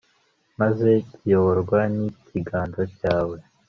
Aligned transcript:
maze 0.59 0.89
kiyoborwa 1.09 1.79
n'ikiganza 1.95 2.81
cyawe 2.97 3.37